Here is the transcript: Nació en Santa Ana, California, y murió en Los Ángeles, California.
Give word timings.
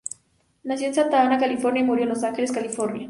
Nació 0.63 0.87
en 0.87 0.95
Santa 0.95 1.21
Ana, 1.21 1.37
California, 1.37 1.83
y 1.83 1.85
murió 1.85 2.05
en 2.05 2.09
Los 2.09 2.23
Ángeles, 2.23 2.51
California. 2.51 2.99